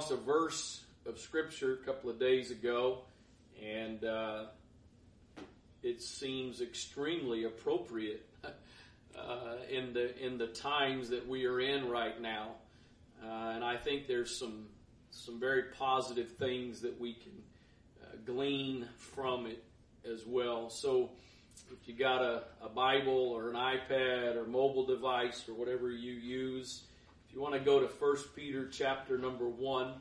[0.00, 3.00] across a verse of Scripture a couple of days ago,
[3.62, 4.44] and uh,
[5.82, 12.18] it seems extremely appropriate uh, in the in the times that we are in right
[12.18, 12.52] now.
[13.22, 14.68] Uh, and I think there's some
[15.10, 17.32] some very positive things that we can
[18.02, 19.62] uh, glean from it
[20.10, 20.70] as well.
[20.70, 21.10] So,
[21.70, 26.12] if you got a, a Bible or an iPad or mobile device or whatever you
[26.12, 26.84] use,
[27.30, 29.92] if you want to go to 1 Peter chapter number 1,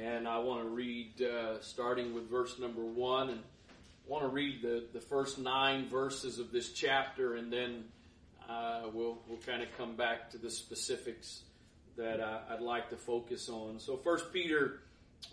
[0.00, 4.28] and I want to read uh, starting with verse number 1, and I want to
[4.28, 7.86] read the, the first nine verses of this chapter, and then
[8.48, 11.42] uh, we'll, we'll kind of come back to the specifics
[11.96, 13.80] that uh, I'd like to focus on.
[13.80, 14.82] So 1 Peter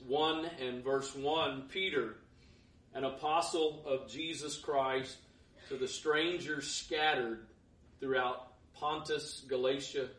[0.08, 2.16] 1 and verse 1, Peter,
[2.96, 5.18] an apostle of Jesus Christ,
[5.70, 7.46] to the strangers scattered
[8.00, 10.10] throughout Pontus, Galatia,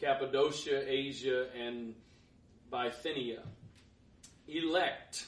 [0.00, 1.94] Cappadocia, Asia, and
[2.70, 3.42] Bithynia.
[4.46, 5.26] Elect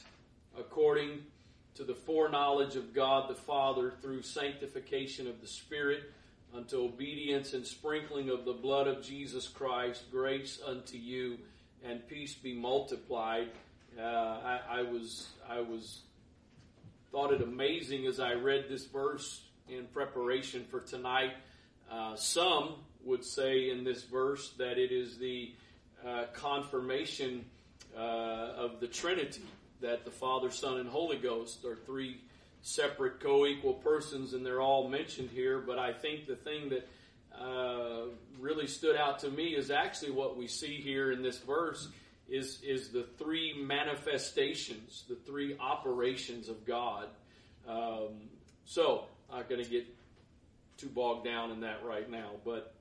[0.57, 1.19] according
[1.75, 6.11] to the foreknowledge of God the Father through sanctification of the Spirit
[6.53, 11.37] unto obedience and sprinkling of the blood of Jesus Christ, grace unto you
[11.83, 13.49] and peace be multiplied.
[13.97, 16.01] Uh, I, I was I was
[17.11, 21.33] thought it amazing as I read this verse in preparation for tonight.
[21.91, 25.53] Uh, some would say in this verse that it is the
[26.05, 27.45] uh, confirmation
[27.95, 29.43] uh, of the Trinity,
[29.81, 32.21] that the Father, Son, and Holy Ghost are three
[32.61, 35.59] separate co-equal persons, and they're all mentioned here.
[35.59, 36.87] But I think the thing that
[37.39, 38.05] uh,
[38.39, 41.87] really stood out to me is actually what we see here in this verse
[42.29, 47.07] is is the three manifestations, the three operations of God.
[47.67, 48.29] Um,
[48.65, 49.85] so I'm not going to get
[50.77, 52.73] too bogged down in that right now, but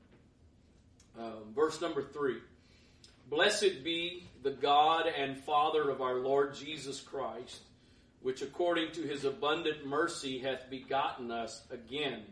[1.18, 2.38] um, verse number three.
[3.28, 7.60] Blessed be the God and Father of our Lord Jesus Christ
[8.22, 12.22] which according to his abundant mercy hath begotten us again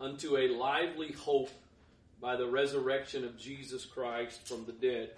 [0.00, 1.50] unto a lively hope
[2.20, 5.10] by the resurrection of Jesus Christ from the dead,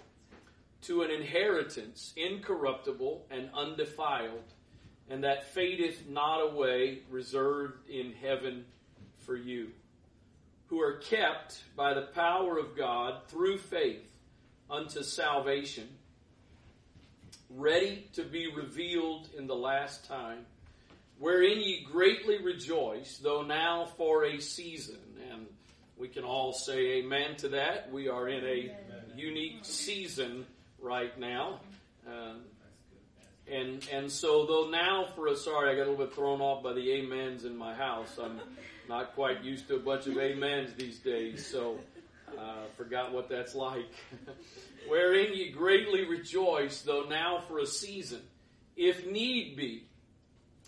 [0.83, 4.53] to an inheritance incorruptible and undefiled,
[5.09, 8.65] and that fadeth not away, reserved in heaven
[9.25, 9.69] for you,
[10.73, 14.01] who are kept by the power of God through faith
[14.71, 15.87] unto salvation
[17.51, 20.39] ready to be revealed in the last time,
[21.19, 24.97] wherein ye greatly rejoice, though now for a season.
[25.31, 25.45] And
[25.95, 27.91] we can all say amen to that.
[27.91, 28.75] We are in a amen.
[29.15, 30.43] unique season
[30.81, 31.59] right now.
[32.07, 32.42] Um,
[33.91, 36.73] and so though now for a sorry I got a little bit thrown off by
[36.73, 38.19] the amens in my house.
[38.21, 38.39] I'm
[38.89, 41.79] not quite used to a bunch of amens these days, so
[42.37, 43.91] uh, forgot what that's like.
[44.87, 48.21] wherein ye greatly rejoice, though now for a season,
[48.75, 49.83] if need be,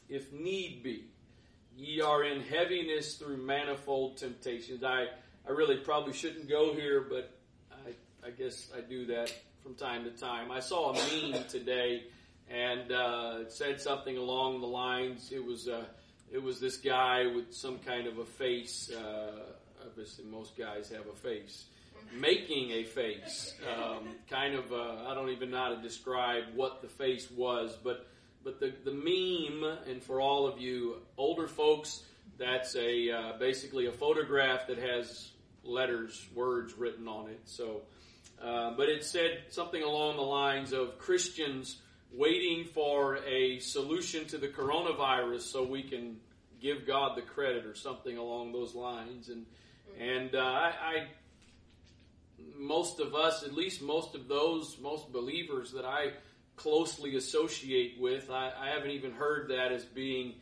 [0.10, 1.06] if need be,
[1.76, 4.84] ye are in heaviness through manifold temptations.
[4.84, 5.08] I,
[5.48, 7.32] I really probably shouldn't go here, but
[7.72, 9.34] I, I guess I do that
[9.64, 10.52] from time to time.
[10.52, 12.04] I saw a meme today,
[12.50, 15.32] and uh, said something along the lines.
[15.32, 15.86] It was uh,
[16.32, 18.92] it was this guy with some kind of a face.
[18.92, 19.32] Uh,
[19.86, 21.66] obviously, most guys have a face
[22.14, 23.54] making a face.
[23.76, 27.78] Um, kind of, uh, I don't even know how to describe what the face was,
[27.84, 28.08] but
[28.44, 32.04] but the the meme, and for all of you older folks,
[32.38, 35.32] that's a uh, basically a photograph that has
[35.64, 37.42] letters, words written on it.
[37.46, 37.82] So,
[38.42, 41.78] uh, but it said something along the lines of Christians
[42.12, 46.18] waiting for a solution to the coronavirus so we can
[46.62, 49.30] give God the credit, or something along those lines.
[49.30, 49.46] And
[50.00, 51.08] and uh, I, I
[52.58, 56.12] most of us, at least most of those, most believers that I
[56.56, 60.36] closely associate with, I, I haven't even heard that as being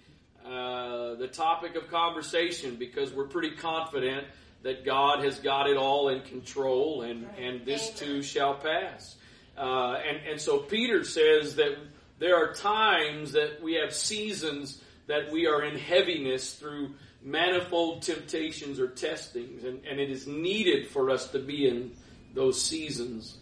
[0.46, 4.28] uh, the topic of conversation because we're pretty confident
[4.64, 9.16] that God has got it all in control and, and this too shall pass.
[9.58, 11.78] Uh, and, and so Peter says that
[12.20, 16.91] there are times that we have seasons that we are in heaviness through
[17.22, 21.91] manifold temptations or testings, and, and it is needed for us to be in
[22.34, 23.38] those seasons.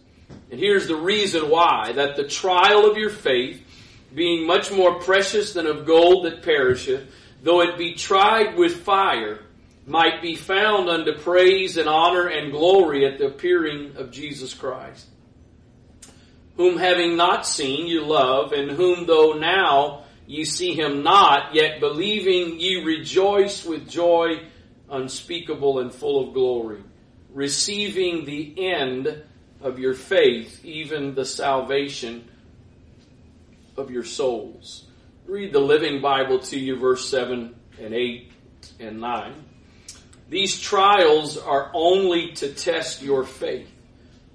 [0.50, 3.62] And here's the reason why that the trial of your faith,
[4.14, 7.10] being much more precious than of gold that perisheth,
[7.42, 9.40] though it be tried with fire,
[9.86, 15.06] might be found unto praise and honor and glory at the appearing of Jesus Christ.
[16.56, 21.80] Whom having not seen you love, and whom though now ye see him not, yet
[21.80, 24.40] believing ye rejoice with joy
[24.90, 26.82] unspeakable and full of glory,
[27.32, 29.22] receiving the end
[29.62, 32.28] of your faith, even the salvation
[33.76, 34.84] of your souls.
[35.26, 38.32] Read the Living Bible to you, verse 7 and 8
[38.80, 39.44] and 9.
[40.28, 43.71] These trials are only to test your faith,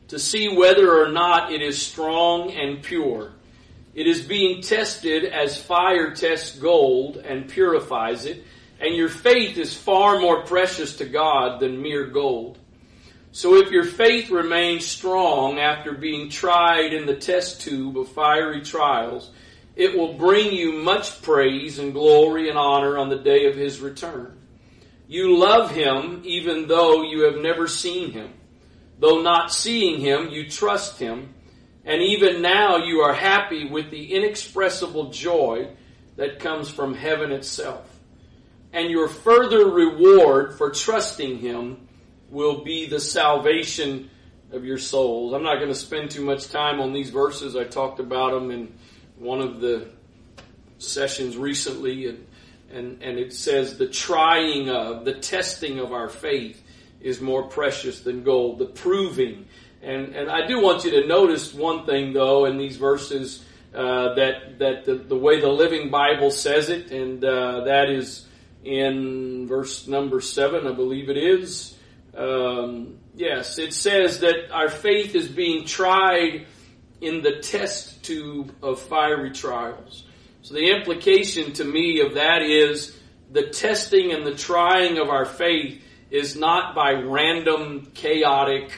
[0.09, 3.33] to see whether or not it is strong and pure.
[3.93, 8.43] It is being tested as fire tests gold and purifies it,
[8.79, 12.59] and your faith is far more precious to God than mere gold.
[13.31, 18.61] So if your faith remains strong after being tried in the test tube of fiery
[18.61, 19.31] trials,
[19.75, 23.79] it will bring you much praise and glory and honor on the day of his
[23.79, 24.37] return.
[25.07, 28.33] You love him even though you have never seen him.
[28.99, 31.33] Though not seeing him, you trust him.
[31.85, 35.69] And even now you are happy with the inexpressible joy
[36.17, 37.87] that comes from heaven itself.
[38.73, 41.87] And your further reward for trusting him
[42.29, 44.09] will be the salvation
[44.51, 45.33] of your souls.
[45.33, 47.55] I'm not going to spend too much time on these verses.
[47.55, 48.73] I talked about them in
[49.17, 49.87] one of the
[50.79, 52.27] sessions recently and
[52.71, 56.61] and, and it says the trying of, the testing of our faith
[57.07, 59.45] is more precious than gold, the proving.
[59.81, 63.43] And, and I do want you to notice one thing though in these verses,
[63.73, 68.27] uh, that, that the, the way the Living Bible says it, and, uh, that is
[68.63, 71.75] in verse number seven, I believe it is.
[72.15, 76.47] Um, yes, it says that our faith is being tried
[76.99, 80.03] in the test tube of fiery trials.
[80.41, 82.97] So the implication to me of that is
[83.31, 88.71] the testing and the trying of our faith is not by random, chaotic,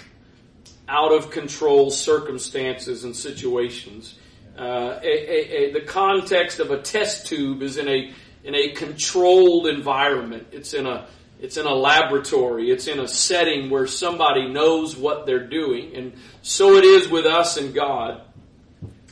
[0.88, 4.16] out of control circumstances and situations.
[4.58, 8.12] Uh, a, a, a, the context of a test tube is in a
[8.44, 10.48] in a controlled environment.
[10.52, 11.08] It's in a
[11.40, 12.70] it's in a laboratory.
[12.70, 15.96] It's in a setting where somebody knows what they're doing.
[15.96, 18.22] And so it is with us and God.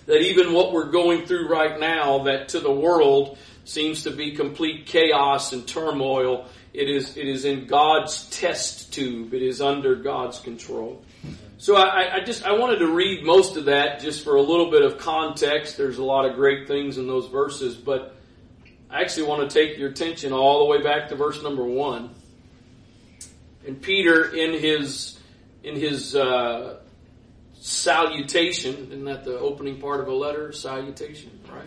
[0.07, 4.35] That even what we're going through right now, that to the world seems to be
[4.35, 9.33] complete chaos and turmoil, it is, it is in God's test tube.
[9.33, 11.03] It is under God's control.
[11.57, 14.69] So I, I just, I wanted to read most of that just for a little
[14.69, 15.75] bit of context.
[15.75, 18.15] There's a lot of great things in those verses, but
[18.89, 22.11] I actually want to take your attention all the way back to verse number one.
[23.65, 25.19] And Peter, in his
[25.63, 26.77] in his uh,
[27.55, 30.53] salutation, isn't that the opening part of a letter?
[30.53, 31.65] Salutation, right?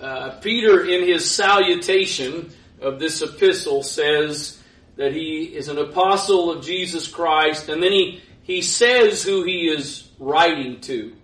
[0.00, 4.62] Uh, Peter, in his salutation of this epistle, says
[4.96, 9.68] that he is an apostle of Jesus Christ, and then he he says who he
[9.68, 11.16] is writing to.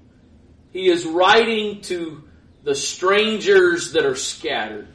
[0.73, 2.25] He is writing to
[2.65, 4.89] the strangers that are scattered.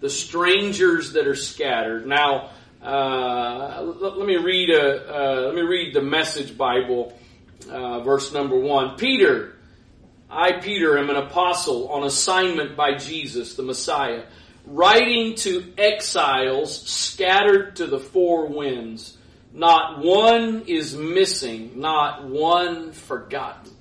[0.00, 2.06] The strangers that are scattered.
[2.06, 2.50] Now,
[2.82, 7.18] uh, let, let, me read a, uh, let me read the Message Bible,
[7.70, 8.96] uh, verse number one.
[8.96, 9.56] Peter,
[10.30, 14.24] I Peter am an apostle on assignment by Jesus, the Messiah,
[14.68, 19.16] writing to exiles scattered to the four winds.
[19.52, 23.72] Not one is missing, not one forgotten.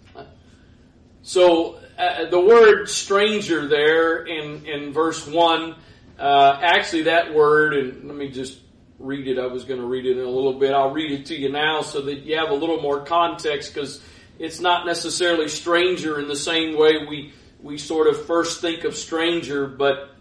[1.21, 5.75] So uh, the word stranger there in in verse one,
[6.17, 8.59] uh, actually that word, and let me just
[8.97, 9.37] read it.
[9.37, 10.73] I was going to read it in a little bit.
[10.73, 14.01] I'll read it to you now so that you have a little more context because
[14.39, 18.95] it's not necessarily stranger in the same way we, we sort of first think of
[18.95, 20.16] stranger, but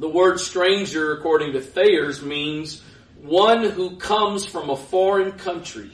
[0.00, 2.82] the word stranger, according to Thayer's, means
[3.20, 5.90] one who comes from a foreign country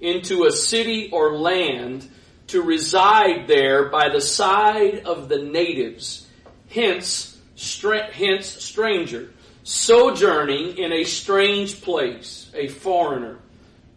[0.00, 2.08] into a city or land
[2.48, 6.26] to reside there by the side of the natives.
[6.68, 7.40] Hence,
[8.12, 9.30] hence stranger
[9.66, 13.38] sojourning in a strange place, a foreigner.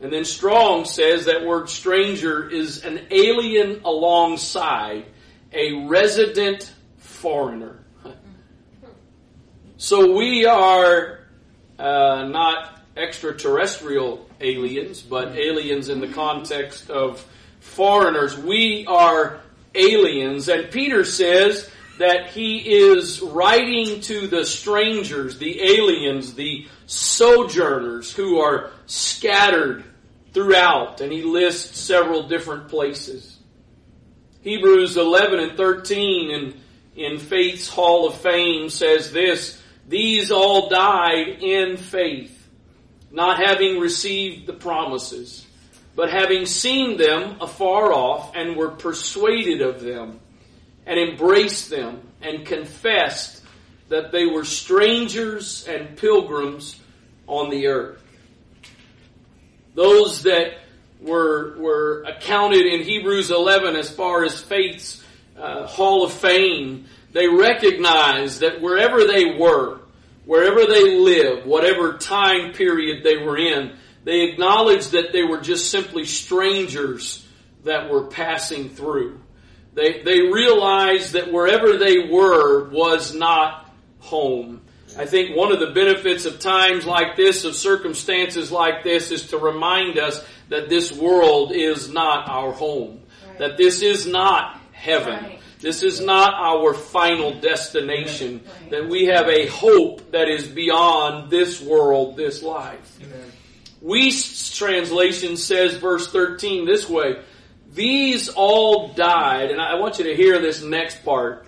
[0.01, 5.05] And then Strong says that word stranger is an alien alongside,
[5.53, 7.78] a resident foreigner.
[9.81, 11.19] So we are
[11.79, 17.25] uh, not extraterrestrial aliens, but aliens in the context of
[17.61, 18.37] foreigners.
[18.37, 19.39] We are
[19.73, 20.49] aliens.
[20.49, 28.41] And Peter says that he is writing to the strangers, the aliens, the sojourners who
[28.41, 29.85] are scattered
[30.33, 33.37] throughout, and he lists several different places.
[34.41, 36.61] Hebrews 11 and 13 in,
[36.97, 39.55] in Faith's Hall of Fame says this,
[39.89, 42.47] These all died in faith,
[43.09, 45.47] not having received the promises,
[45.95, 50.19] but having seen them afar off and were persuaded of them
[50.85, 53.43] and embraced them and confessed
[53.89, 56.79] that they were strangers and pilgrims
[57.25, 57.99] on the earth.
[59.73, 60.59] Those that
[61.01, 65.03] were, were accounted in Hebrews 11 as far as faith's
[65.35, 69.79] uh, hall of fame, they recognized that wherever they were,
[70.25, 75.71] wherever they lived, whatever time period they were in, they acknowledged that they were just
[75.71, 77.25] simply strangers
[77.63, 79.19] that were passing through.
[79.73, 84.61] They, they realized that wherever they were was not home.
[84.97, 89.27] I think one of the benefits of times like this, of circumstances like this, is
[89.27, 93.01] to remind us that this world is not our home.
[93.27, 93.39] Right.
[93.39, 95.23] That this is not heaven.
[95.23, 95.38] Right.
[95.59, 98.41] This is not our final destination.
[98.69, 102.97] That we have a hope that is beyond this world, this life.
[103.01, 104.55] Amen.
[104.55, 107.21] Translation says verse 13 this way,
[107.73, 111.47] these all died, and I want you to hear this next part.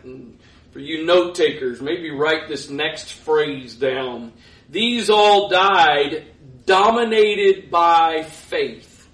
[0.72, 4.32] For you note takers, maybe write this next phrase down.
[4.70, 6.28] These all died
[6.66, 9.10] dominated by faith.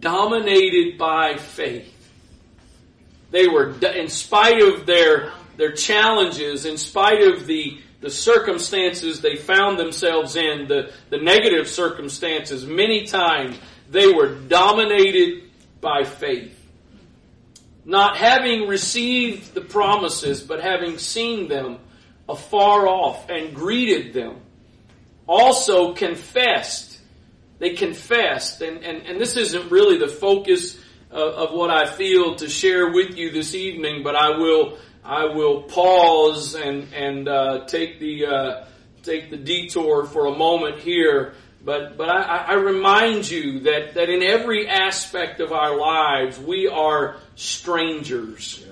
[0.00, 1.89] Dominated by faith.
[3.30, 9.36] They were, in spite of their, their challenges, in spite of the, the circumstances they
[9.36, 13.58] found themselves in, the, the negative circumstances, many times
[13.88, 15.44] they were dominated
[15.80, 16.60] by faith
[17.84, 21.78] not having received the promises, but having seen them
[22.28, 24.36] afar off and greeted them,
[25.26, 26.98] also confessed.
[27.58, 30.78] They confessed, and, and, and this isn't really the focus
[31.10, 35.62] of, what I feel to share with you this evening, but I will I will
[35.62, 38.64] pause and and uh, take the uh,
[39.02, 44.08] take the detour for a moment here but, but I, I, remind you that, that
[44.08, 48.64] in every aspect of our lives, we are strangers.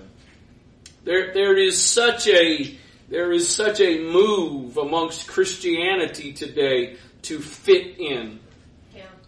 [1.04, 2.78] There, there is such a,
[3.11, 8.40] there is such a move amongst Christianity today to fit in.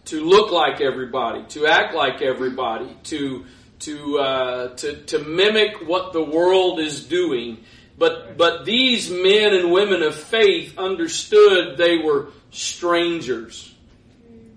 [0.05, 3.45] To look like everybody, to act like everybody, to,
[3.79, 7.63] to, uh, to, to mimic what the world is doing.
[7.97, 13.73] But, but these men and women of faith understood they were strangers.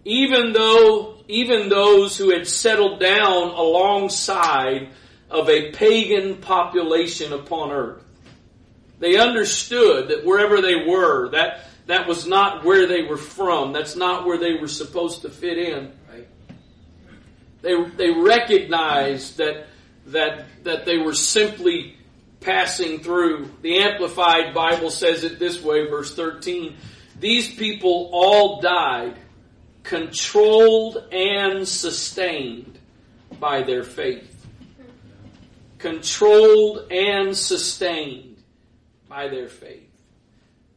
[0.05, 4.91] Even though, even those who had settled down alongside
[5.31, 8.03] of a pagan population upon earth.
[9.01, 13.73] They understood that wherever they were, that, that was not where they were from.
[13.73, 15.93] That's not where they were supposed to fit in.
[16.11, 16.29] Right?
[17.61, 19.67] They, they recognized that,
[20.07, 21.97] that, that they were simply
[22.41, 23.51] passing through.
[23.63, 26.77] The Amplified Bible says it this way, verse 13.
[27.21, 29.17] These people all died,
[29.83, 32.79] controlled and sustained
[33.39, 34.31] by their faith.
[35.79, 38.43] Controlled and sustained
[39.09, 39.84] by their faith.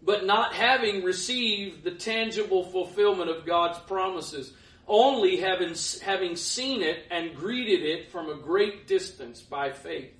[0.08, 4.54] But not having received the tangible fulfillment of God's promises,
[4.88, 10.14] only having, having seen it and greeted it from a great distance by faith.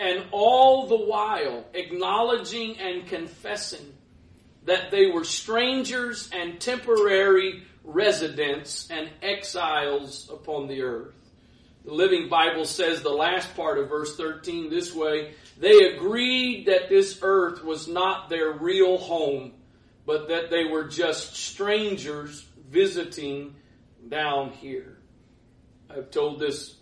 [0.00, 3.94] And all the while acknowledging and confessing
[4.64, 11.14] that they were strangers and temporary residents and exiles upon the earth.
[11.84, 16.88] The Living Bible says the last part of verse 13 this way They agreed that
[16.88, 19.52] this earth was not their real home,
[20.06, 23.54] but that they were just strangers visiting
[24.08, 24.98] down here.
[25.90, 26.76] I've told this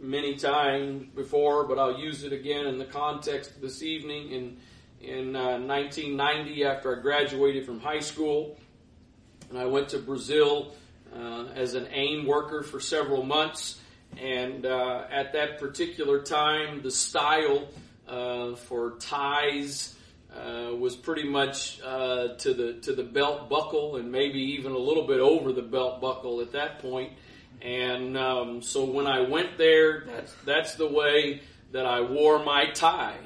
[0.00, 4.30] many times before, but I'll use it again in the context of this evening.
[4.30, 4.56] In
[5.00, 8.58] in uh, 1990 after I graduated from high school.
[9.50, 10.74] And I went to Brazil
[11.14, 13.80] uh, as an AIM worker for several months.
[14.20, 17.68] And uh, at that particular time, the style
[18.08, 19.94] uh, for ties
[20.34, 24.78] uh, was pretty much uh, to the to the belt buckle, and maybe even a
[24.78, 27.12] little bit over the belt buckle at that point.
[27.62, 32.70] And um, so when I went there, that's that's the way that I wore my
[32.70, 33.18] tie.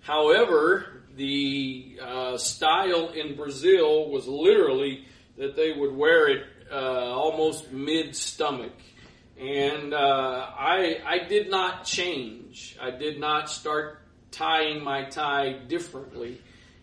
[0.00, 5.06] However, the uh, style in Brazil was literally
[5.38, 8.72] that they would wear it uh, almost mid stomach.
[9.38, 12.76] And uh, I, I did not change.
[12.80, 14.00] I did not start
[14.30, 16.40] tying my tie differently.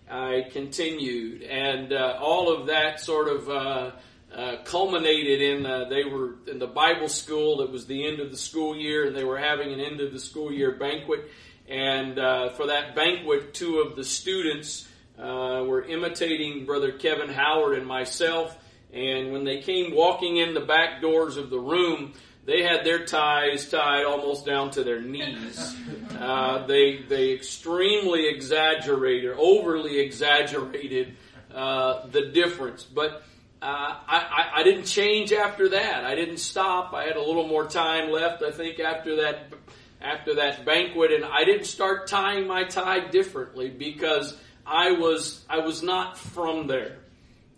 [0.09, 3.91] I continued, and uh, all of that sort of uh,
[4.35, 7.61] uh, culminated in they were in the Bible school.
[7.61, 10.11] It was the end of the school year, and they were having an end of
[10.11, 11.31] the school year banquet
[11.67, 17.77] and uh, for that banquet, two of the students uh, were imitating Brother Kevin Howard
[17.77, 18.57] and myself.
[18.91, 22.13] And when they came walking in the back doors of the room,
[22.45, 25.75] they had their ties tied almost down to their knees.
[26.17, 31.15] Uh, they they extremely exaggerated, overly exaggerated
[31.53, 32.83] uh, the difference.
[32.83, 33.23] But
[33.61, 36.03] uh, I, I, I didn't change after that.
[36.03, 36.93] I didn't stop.
[36.93, 39.53] I had a little more time left, I think, after that
[40.01, 45.59] after that banquet, and I didn't start tying my tie differently because I was I
[45.59, 46.97] was not from there.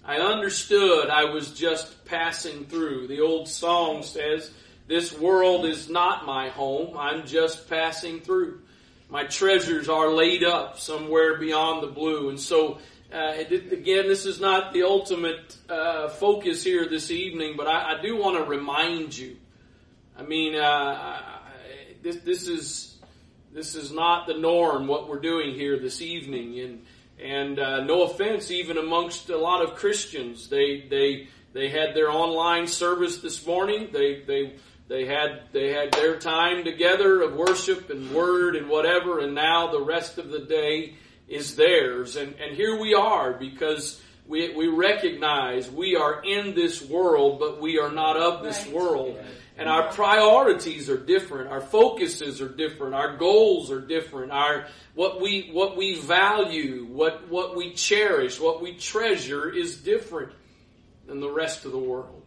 [0.04, 3.08] I understood I was just passing through.
[3.08, 4.52] The old song says,
[4.88, 6.98] "This world is not my home.
[6.98, 8.62] I'm just passing through.
[9.10, 12.80] My treasures are laid up somewhere beyond the blue." And so
[13.14, 13.34] uh,
[13.72, 18.18] again, this is not the ultimate uh, focus here this evening, but I, I do
[18.18, 19.38] want to remind you.
[20.18, 21.22] I mean, uh,
[22.02, 22.98] this, this is
[23.54, 24.88] this is not the norm.
[24.88, 26.86] What we're doing here this evening, and
[27.24, 32.12] and uh, no offense, even amongst a lot of Christians, they they they had their
[32.12, 33.90] online service this morning.
[33.94, 34.56] They they
[34.88, 39.72] they had they had their time together of worship and word and whatever, and now
[39.72, 40.96] the rest of the day
[41.28, 42.16] is theirs.
[42.16, 47.62] And, and here we are because we, we recognize we are in this world, but
[47.62, 48.76] we are not of this right.
[48.76, 49.20] world.
[49.58, 51.50] And our priorities are different.
[51.50, 52.94] Our focuses are different.
[52.94, 54.34] Our goals are different.
[54.34, 60.34] Our, what we, what we value, what, what we cherish, what we treasure is different
[61.08, 62.25] than the rest of the world.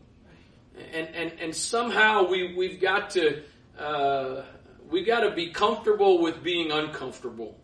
[0.92, 3.42] And, and, and somehow we, we've got to,
[3.78, 4.42] uh,
[4.90, 7.58] we got to be comfortable with being uncomfortable.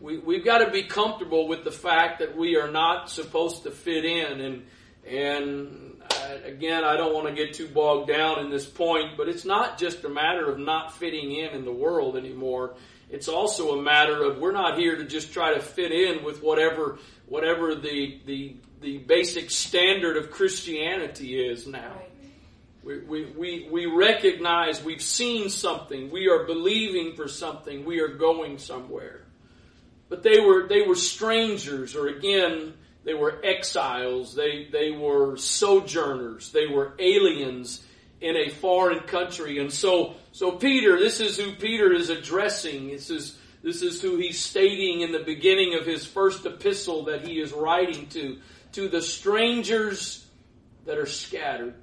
[0.00, 3.70] we, we've got to be comfortable with the fact that we are not supposed to
[3.70, 4.40] fit in.
[4.40, 4.66] And,
[5.06, 9.28] and uh, again, I don't want to get too bogged down in this point, but
[9.28, 12.74] it's not just a matter of not fitting in in the world anymore.
[13.10, 16.42] It's also a matter of we're not here to just try to fit in with
[16.42, 22.02] whatever whatever the the the basic standard of Christianity is now.
[22.84, 26.10] We, we, we, recognize we've seen something.
[26.10, 27.84] We are believing for something.
[27.84, 29.24] We are going somewhere.
[30.10, 32.74] But they were, they were strangers, or again,
[33.04, 34.34] they were exiles.
[34.34, 36.52] They, they were sojourners.
[36.52, 37.82] They were aliens
[38.20, 39.58] in a foreign country.
[39.60, 42.88] And so, so Peter, this is who Peter is addressing.
[42.88, 47.26] This is, this is who he's stating in the beginning of his first epistle that
[47.26, 48.38] he is writing to,
[48.72, 50.26] to the strangers
[50.84, 51.74] that are scattered.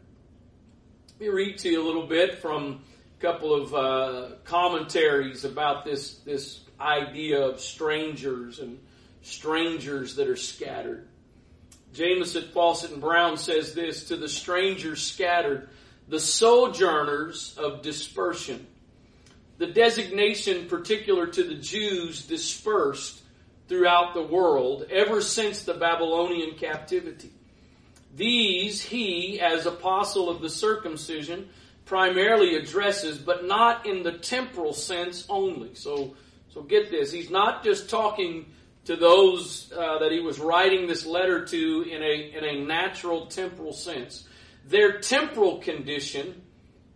[1.21, 2.81] Me read to you a little bit from
[3.19, 8.79] a couple of uh, commentaries about this, this idea of strangers and
[9.21, 11.07] strangers that are scattered.
[11.93, 15.69] Jamieson, Fausset, and Brown says this to the strangers scattered,
[16.07, 18.65] the sojourners of dispersion.
[19.59, 23.21] The designation particular to the Jews dispersed
[23.67, 27.31] throughout the world ever since the Babylonian captivity.
[28.15, 31.49] These he, as apostle of the circumcision,
[31.85, 35.75] primarily addresses, but not in the temporal sense only.
[35.75, 36.15] So
[36.53, 37.11] so get this.
[37.11, 38.45] He's not just talking
[38.85, 43.27] to those uh, that he was writing this letter to in a, in a natural
[43.27, 44.27] temporal sense.
[44.67, 46.41] Their temporal condition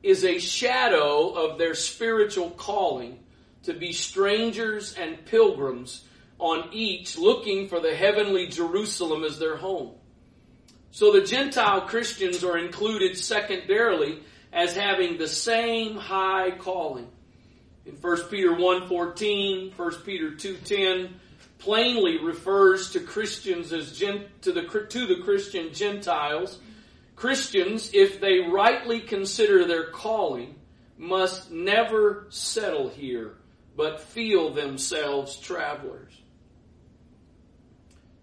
[0.04, 3.19] is a shadow of their spiritual calling
[3.63, 6.04] to be strangers and pilgrims
[6.38, 9.93] on each looking for the heavenly Jerusalem as their home.
[10.95, 14.21] So the Gentile Christians are included secondarily
[14.53, 17.10] as having the same high calling
[17.86, 21.10] in 1 Peter 1.14, 1 Peter 2.10,
[21.60, 26.60] plainly refers to Christians as gen, to the to the Christian Gentiles.
[27.17, 30.55] Christians, if they rightly consider their calling,
[30.97, 33.34] must never settle here,
[33.75, 36.13] but feel themselves travelers.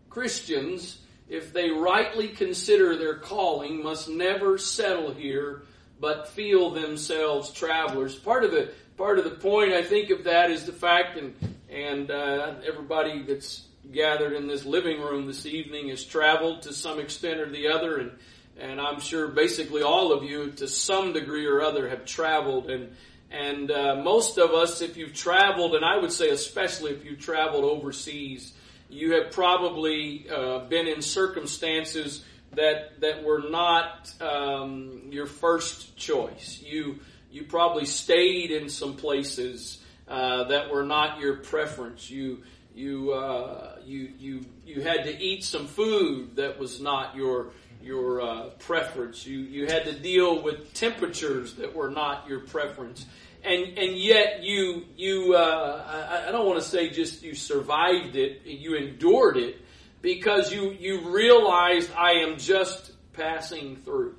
[0.09, 1.02] Christians,
[1.33, 5.63] if they rightly consider their calling, must never settle here,
[5.99, 8.15] but feel themselves travelers.
[8.15, 11.35] Part of the part of the point I think of that is the fact, and
[11.71, 17.01] and uh, everybody that's gathered in this living room this evening has traveled to some
[17.01, 18.11] extent or the other, and
[18.59, 22.95] and I'm sure basically all of you to some degree or other have traveled, and
[23.31, 27.21] and uh, most of us, if you've traveled, and I would say especially if you've
[27.21, 28.53] traveled overseas,
[28.93, 32.25] you have probably uh, been in circumstances
[32.55, 36.63] that that were not um, your first choice.
[36.63, 37.01] You
[37.31, 42.11] you probably stayed in some places uh, that were not your preference.
[42.11, 42.43] You
[42.75, 47.53] you uh, you you you had to eat some food that was not your
[47.83, 49.27] your uh, preference.
[49.27, 53.07] You you had to deal with temperatures that were not your preference,
[53.45, 58.17] and and yet you you uh, I, I don't want to say just you survived
[58.17, 59.61] it, you endured it
[60.01, 64.17] because you you realized I am just passing through.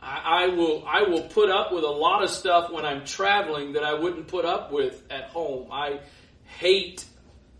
[0.00, 3.74] I, I will I will put up with a lot of stuff when I'm traveling
[3.74, 5.68] that I wouldn't put up with at home.
[5.70, 6.00] I
[6.44, 7.04] hate,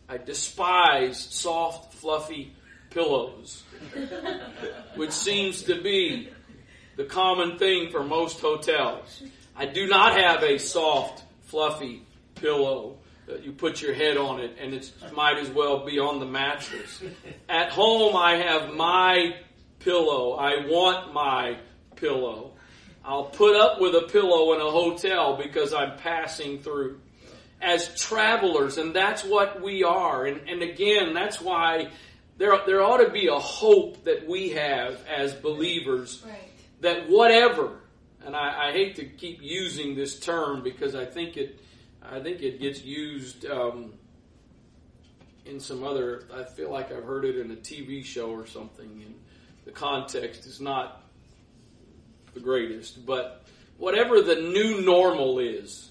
[0.09, 2.53] I despise soft, fluffy
[2.91, 3.63] pillows.
[4.97, 6.29] which seems to be
[6.97, 9.23] the common thing for most hotels.
[9.57, 14.57] I do not have a soft, fluffy pillow that you put your head on it
[14.61, 17.03] and it might as well be on the mattress.
[17.49, 19.37] At home, I have my
[19.79, 20.33] pillow.
[20.33, 21.59] I want my
[21.97, 22.53] pillow.
[23.05, 27.01] I'll put up with a pillow in a hotel because I'm passing through.
[27.61, 30.27] As travelers, and that's what we are.
[30.27, 31.91] And, and again, that's why
[32.37, 36.35] there, there ought to be a hope that we have as believers right.
[36.81, 37.71] that whatever,
[38.25, 41.61] and I, I, hate to keep using this term because I think it,
[42.03, 43.93] I think it gets used um,
[45.45, 46.25] in some other.
[46.35, 49.15] I feel like I've heard it in a TV show or something, and
[49.65, 51.03] the context is not
[52.35, 53.05] the greatest.
[53.05, 53.45] But
[53.79, 55.91] whatever the new normal is,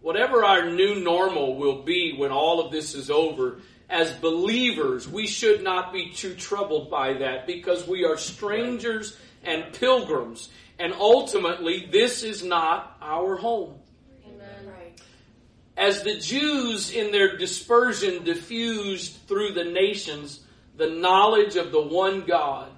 [0.00, 5.26] whatever our new normal will be when all of this is over, as believers, we
[5.26, 10.48] should not be too troubled by that because we are strangers and pilgrims.
[10.78, 13.74] And ultimately, this is not our home.
[15.76, 20.40] As the Jews in their dispersion diffused through the nations
[20.76, 22.70] the knowledge of the one God,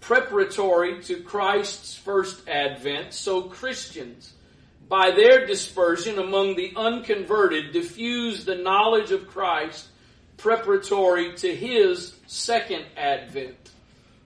[0.00, 4.32] preparatory to Christ's first advent, so Christians,
[4.88, 9.86] by their dispersion among the unconverted, diffuse the knowledge of Christ
[10.36, 13.70] preparatory to his second advent.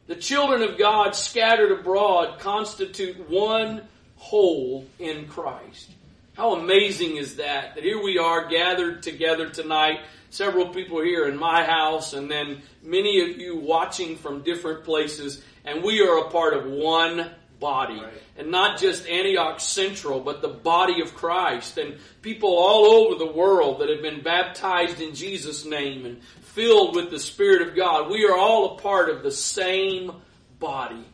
[0.06, 3.82] The children of God scattered abroad constitute one
[4.16, 5.90] whole in Christ.
[6.34, 7.74] How amazing is that?
[7.74, 12.60] That here we are gathered together tonight, several people here in my house, and then
[12.82, 17.30] many of you watching from different places, and we are a part of one
[17.64, 17.98] body.
[17.98, 18.12] Right.
[18.36, 21.78] And not just Antioch Central, but the body of Christ.
[21.78, 26.94] And people all over the world that have been baptized in Jesus' name and filled
[26.94, 28.10] with the Spirit of God.
[28.10, 30.12] We are all a part of the same
[30.60, 31.06] body.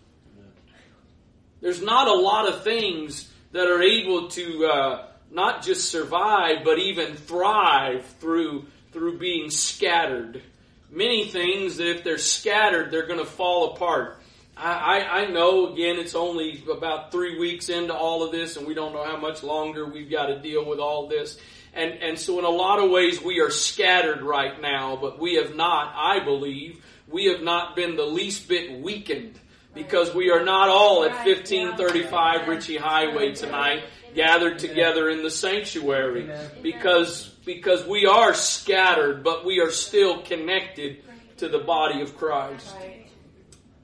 [1.60, 6.80] There's not a lot of things that are able to uh, not just survive, but
[6.80, 10.42] even thrive through through being scattered.
[10.90, 14.19] Many things that if they're scattered, they're going to fall apart.
[14.62, 18.74] I, I, know, again, it's only about three weeks into all of this, and we
[18.74, 21.38] don't know how much longer we've got to deal with all this.
[21.72, 25.36] And, and so in a lot of ways, we are scattered right now, but we
[25.36, 29.38] have not, I believe, we have not been the least bit weakened
[29.74, 36.28] because we are not all at 1535 Ritchie Highway tonight gathered together in the sanctuary
[36.62, 41.02] because, because we are scattered, but we are still connected
[41.36, 42.74] to the body of Christ.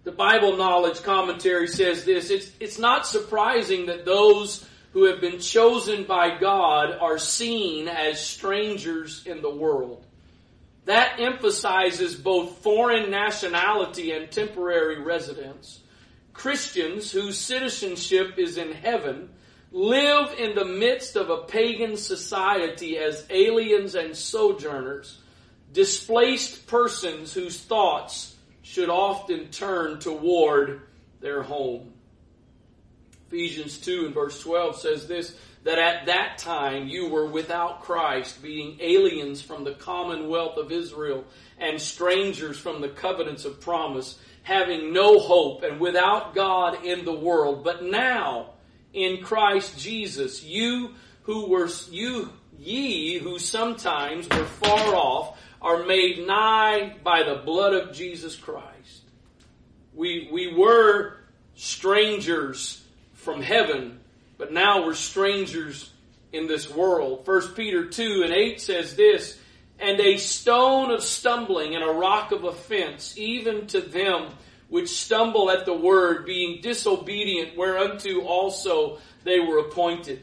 [0.07, 5.41] The Bible Knowledge Commentary says this it's, it's not surprising that those who have been
[5.41, 10.07] chosen by God are seen as strangers in the world.
[10.85, 15.81] That emphasizes both foreign nationality and temporary residence.
[16.33, 19.31] Christians whose citizenship is in heaven
[19.73, 25.19] live in the midst of a pagan society as aliens and sojourners,
[25.73, 28.36] displaced persons whose thoughts
[28.67, 30.83] should often turn toward
[31.21, 31.93] their home.
[33.29, 38.43] Ephesians 2 and verse 12 says this, that at that time you were without Christ,
[38.43, 41.25] being aliens from the commonwealth of Israel
[41.59, 47.17] and strangers from the covenants of promise, having no hope and without God in the
[47.17, 47.63] world.
[47.63, 48.51] But now,
[48.93, 56.27] in Christ Jesus, you who were, you, ye who sometimes were far off, are made
[56.27, 59.03] nigh by the blood of Jesus Christ.
[59.95, 61.17] We, we were
[61.55, 64.01] strangers from heaven,
[64.39, 65.91] but now we're strangers
[66.33, 67.27] in this world.
[67.27, 69.39] 1 Peter 2 and 8 says this,
[69.79, 74.29] and a stone of stumbling and a rock of offense, even to them
[74.69, 80.23] which stumble at the word, being disobedient, whereunto also they were appointed.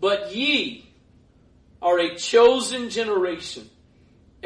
[0.00, 0.88] But ye
[1.80, 3.70] are a chosen generation,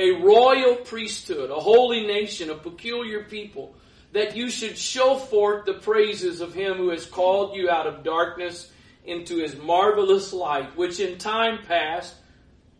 [0.00, 3.74] a royal priesthood, a holy nation, a peculiar people,
[4.12, 8.02] that you should show forth the praises of him who has called you out of
[8.02, 8.72] darkness
[9.04, 12.14] into his marvelous light, which in time past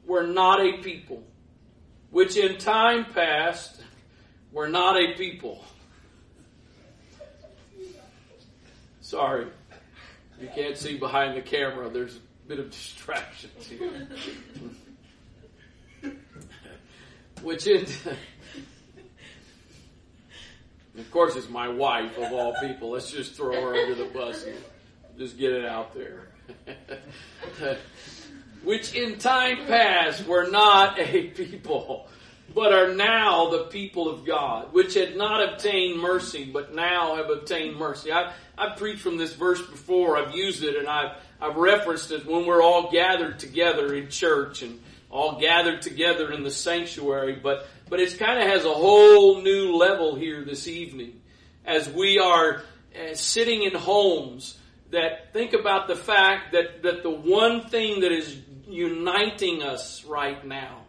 [0.07, 1.23] were not a people,
[2.11, 3.83] which in time past
[4.51, 5.63] were not a people.
[9.03, 9.47] Sorry,
[10.41, 11.91] you can't see behind the camera.
[11.91, 14.09] There's a bit of distractions here.
[17.43, 17.87] Which in
[20.99, 22.91] of course, it's my wife of all people.
[22.91, 24.57] Let's just throw her under the bus and
[25.17, 26.29] just get it out there.
[28.65, 32.09] Which in time past were not a people.
[32.55, 37.31] but are now the people of God, which had not obtained mercy, but now have
[37.31, 38.13] obtained mercy.
[38.13, 40.17] I, I've preached from this verse before.
[40.17, 44.63] I've used it and I've, I've referenced it when we're all gathered together in church
[44.63, 49.43] and all gathered together in the sanctuary, but, but it kind of has a whole
[49.43, 51.21] new level here this evening.
[51.65, 52.63] As we are
[52.95, 54.59] uh, sitting in homes
[54.91, 60.45] that think about the fact that, that the one thing that is uniting us right
[60.47, 60.83] now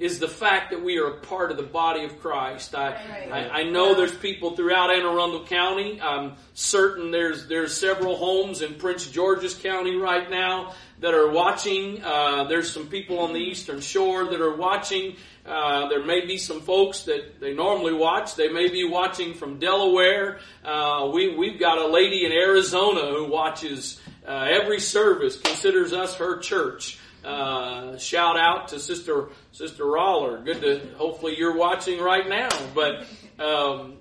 [0.00, 2.74] is the fact that we are a part of the body of Christ.
[2.74, 3.30] I, right.
[3.30, 6.00] I, I, know there's people throughout Anne Arundel County.
[6.00, 12.02] I'm certain there's there's several homes in Prince George's County right now that are watching.
[12.02, 15.16] Uh, there's some people on the Eastern Shore that are watching.
[15.44, 18.36] Uh, there may be some folks that they normally watch.
[18.36, 20.38] They may be watching from Delaware.
[20.64, 26.14] Uh, we we've got a lady in Arizona who watches uh, every service, considers us
[26.14, 26.98] her church.
[27.24, 30.38] Uh, shout out to Sister Sister Roller.
[30.42, 32.48] Good to hopefully you're watching right now.
[32.74, 33.06] But
[33.38, 33.98] um,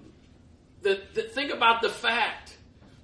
[0.82, 2.58] the, the, think about the fact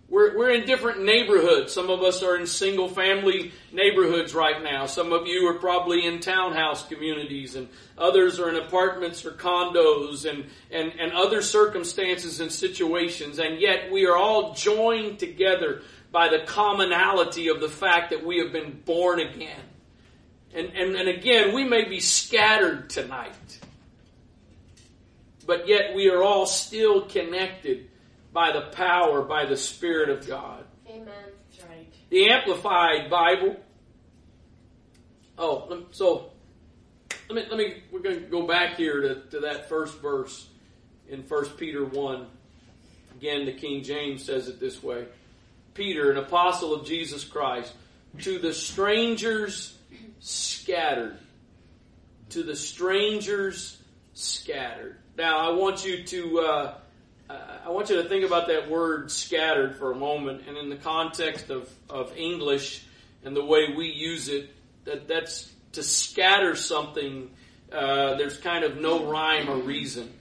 [0.08, 1.74] we're we're in different neighborhoods.
[1.74, 4.86] Some of us are in single family neighborhoods right now.
[4.86, 10.30] Some of you are probably in townhouse communities, and others are in apartments or condos,
[10.30, 13.40] and and and other circumstances and situations.
[13.40, 18.38] And yet we are all joined together by the commonality of the fact that we
[18.38, 19.60] have been born again
[20.56, 23.60] and, and, and again, we may be scattered tonight,
[25.46, 27.90] but yet we are all still connected
[28.32, 30.64] by the power, by the Spirit of God.
[30.90, 31.08] Amen.
[31.50, 31.94] That's right.
[32.10, 33.58] The Amplified Bible.
[35.38, 36.32] Oh, so
[37.30, 40.48] let me let me we're going to go back here to, to that first verse
[41.10, 42.28] in 1 Peter 1.
[43.18, 45.06] Again, the King James says it this way.
[45.74, 47.74] Peter, an apostle of Jesus Christ,
[48.20, 49.75] to the strangers
[50.20, 51.18] scattered.
[52.30, 53.82] To the strangers
[54.14, 54.98] scattered.
[55.18, 56.74] Now, I want you to uh,
[57.30, 60.76] I want you to think about that word scattered for a moment, and in the
[60.76, 62.86] context of, of English
[63.24, 64.52] and the way we use it,
[64.84, 67.32] that that's to scatter something.
[67.72, 70.14] Uh, there's kind of no rhyme or reason.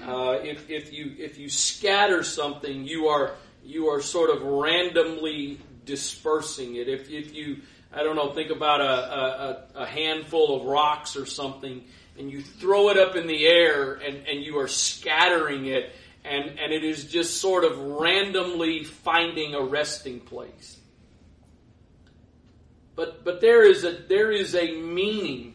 [0.00, 5.60] Uh, if, if you if you scatter something, you are you are sort of randomly
[5.84, 6.88] dispersing it.
[6.88, 7.62] If if you
[7.94, 11.82] I don't know, think about a, a, a, handful of rocks or something,
[12.18, 15.92] and you throw it up in the air and, and you are scattering it,
[16.24, 20.78] and, and it is just sort of randomly finding a resting place.
[22.94, 25.54] But, but there is a, there is a meaning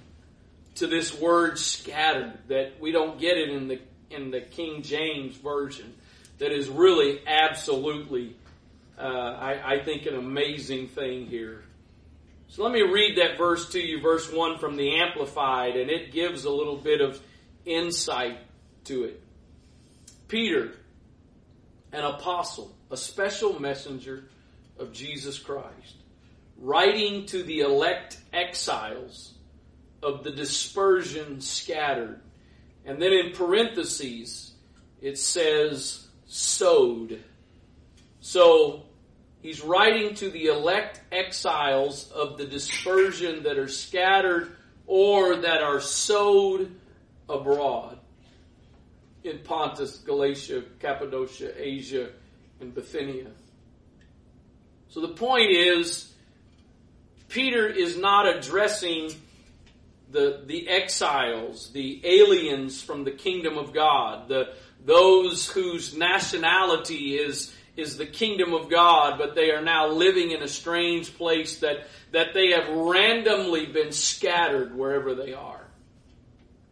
[0.76, 3.80] to this word scattered that we don't get it in the,
[4.12, 5.96] in the King James version
[6.38, 8.36] that is really absolutely,
[9.00, 11.64] uh, I, I think, an amazing thing here.
[12.50, 16.12] So let me read that verse to you, verse 1 from the Amplified, and it
[16.12, 17.20] gives a little bit of
[17.66, 18.40] insight
[18.86, 19.22] to it.
[20.28, 20.72] Peter,
[21.92, 24.26] an apostle, a special messenger
[24.80, 25.96] of Jesus Christ,
[26.58, 29.34] writing to the elect exiles
[30.02, 32.22] of the dispersion scattered.
[32.86, 34.54] And then in parentheses,
[35.02, 37.24] it says sowed.
[38.22, 38.87] So
[39.42, 44.56] He's writing to the elect exiles of the dispersion that are scattered
[44.88, 46.76] or that are sowed
[47.30, 48.00] abroad
[49.24, 52.10] in Pontus, Galatia, Cappadocia, Asia,
[52.60, 53.32] and Bithynia.
[54.90, 56.12] So the point is,
[57.28, 59.12] Peter is not addressing
[60.10, 64.54] the, the exiles, the aliens from the kingdom of God, the,
[64.86, 70.42] those whose nationality is is the kingdom of God, but they are now living in
[70.42, 75.66] a strange place that, that they have randomly been scattered wherever they are.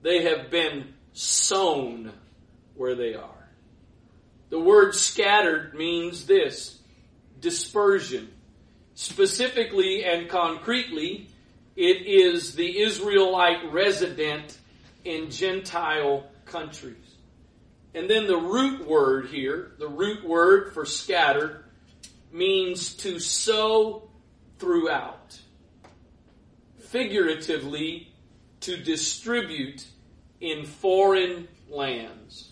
[0.01, 2.11] They have been sown
[2.75, 3.49] where they are.
[4.49, 6.79] The word scattered means this
[7.39, 8.31] dispersion.
[8.95, 11.29] Specifically and concretely,
[11.75, 14.57] it is the Israelite resident
[15.03, 17.04] in Gentile countries.
[17.95, 21.63] And then the root word here, the root word for scattered,
[22.29, 24.09] means to sow
[24.59, 25.39] throughout.
[26.89, 28.13] Figuratively,
[28.59, 29.85] to distribute
[30.41, 32.51] in foreign lands.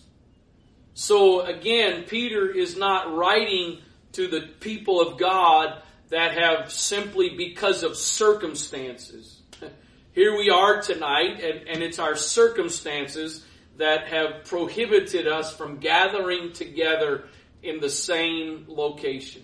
[0.93, 3.79] So again, Peter is not writing
[4.13, 9.41] to the people of God that have simply because of circumstances.
[10.13, 13.43] Here we are tonight, and, and it's our circumstances
[13.77, 17.25] that have prohibited us from gathering together
[17.61, 19.41] in the same location.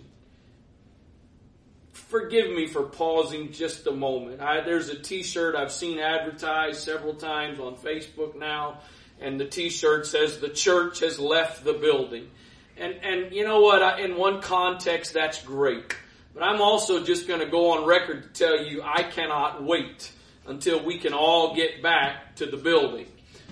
[1.91, 4.41] Forgive me for pausing just a moment.
[4.41, 8.79] I, there's a t-shirt I've seen advertised several times on Facebook now,
[9.21, 12.29] and the T-shirt says the church has left the building.
[12.77, 13.83] And and you know what?
[13.83, 15.95] I, in one context, that's great.
[16.33, 20.11] But I'm also just going to go on record to tell you I cannot wait
[20.47, 23.07] until we can all get back to the building.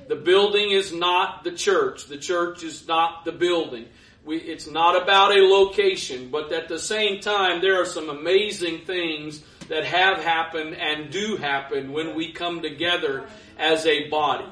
[0.07, 2.05] The building is not the church.
[2.05, 3.87] The church is not the building.
[4.23, 8.85] We, it's not about a location, but at the same time, there are some amazing
[8.85, 13.25] things that have happened and do happen when we come together
[13.57, 14.49] as a body.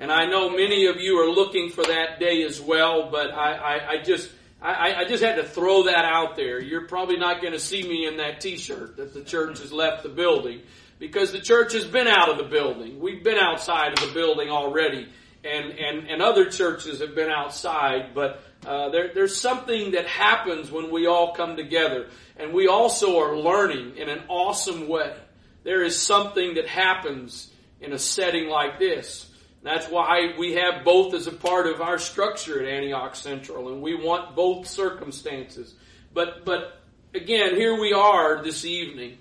[0.00, 3.52] And I know many of you are looking for that day as well, but I,
[3.54, 4.30] I, I just,
[4.60, 6.60] I, I, just had to throw that out there.
[6.60, 10.02] You're probably not going to see me in that t-shirt that the church has left
[10.02, 10.60] the building
[10.98, 13.00] because the church has been out of the building.
[13.00, 15.08] We've been outside of the building already
[15.46, 20.70] and, and, and other churches have been outside, but uh, there, there's something that happens
[20.70, 22.08] when we all come together.
[22.36, 25.14] And we also are learning in an awesome way.
[25.62, 29.30] There is something that happens in a setting like this.
[29.62, 33.82] That's why we have both as a part of our structure at Antioch Central, and
[33.82, 35.74] we want both circumstances.
[36.14, 36.80] But, but
[37.14, 39.18] again, here we are this evening,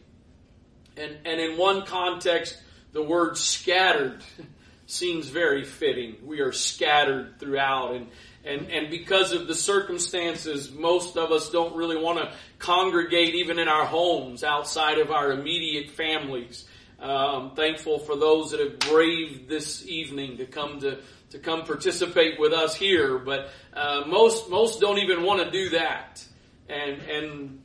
[0.97, 2.57] and, and in one context,
[2.93, 4.21] the word scattered
[4.87, 6.15] seems very fitting.
[6.23, 8.07] We are scattered throughout, and,
[8.43, 13.59] and, and because of the circumstances, most of us don't really want to congregate even
[13.59, 16.65] in our homes outside of our immediate families.
[16.99, 20.99] I'm thankful for those that have braved this evening to come to,
[21.31, 25.69] to come participate with us here, but uh, most most don't even want to do
[25.71, 26.25] that,
[26.69, 27.63] and and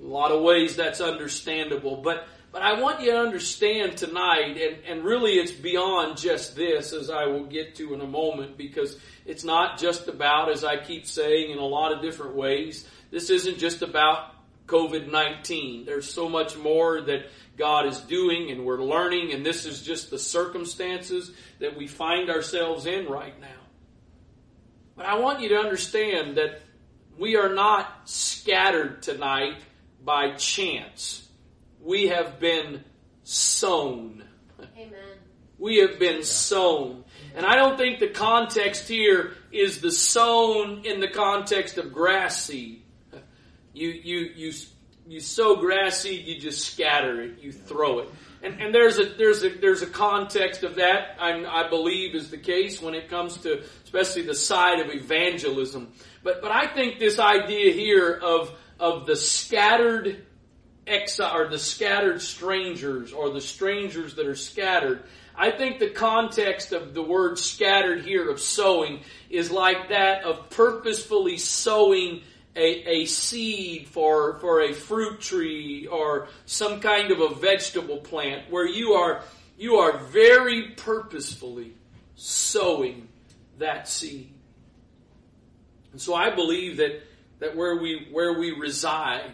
[0.00, 1.96] a lot of ways that's understandable.
[1.96, 6.92] But but I want you to understand tonight, and, and really it's beyond just this,
[6.92, 10.76] as I will get to in a moment, because it's not just about, as I
[10.76, 14.34] keep saying in a lot of different ways, this isn't just about
[14.66, 15.84] COVID 19.
[15.84, 20.10] There's so much more that God is doing and we're learning, and this is just
[20.10, 23.48] the circumstances that we find ourselves in right now.
[24.96, 26.62] But I want you to understand that
[27.16, 29.56] we are not scattered tonight
[30.04, 31.28] by chance
[31.82, 32.84] we have been
[33.24, 34.24] sown.
[34.76, 34.92] Amen.
[35.58, 37.04] We have been sown.
[37.34, 42.44] And I don't think the context here is the sown in the context of grass
[42.44, 42.82] seed.
[43.72, 44.52] You, you, you,
[45.06, 48.08] you sow grass seed, you just scatter it, you throw it.
[48.42, 52.30] And, and there's a, there's a, there's a context of that, I, I believe is
[52.30, 55.92] the case when it comes to especially the side of evangelism.
[56.22, 60.24] But, but I think this idea here of, of the scattered
[60.90, 65.02] exile or the scattered strangers or the strangers that are scattered.
[65.36, 69.00] I think the context of the word scattered here of sowing
[69.30, 72.22] is like that of purposefully sowing
[72.56, 78.50] a, a seed for, for a fruit tree or some kind of a vegetable plant
[78.50, 79.22] where you are,
[79.56, 81.72] you are very purposefully
[82.16, 83.08] sowing
[83.58, 84.32] that seed.
[85.92, 87.02] And so I believe that,
[87.38, 89.32] that where we, where we reside,